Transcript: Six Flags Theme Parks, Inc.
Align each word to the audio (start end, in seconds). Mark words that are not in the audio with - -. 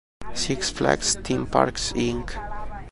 Six 0.33 0.71
Flags 0.71 1.13
Theme 1.21 1.45
Parks, 1.45 1.93
Inc. 1.93 2.31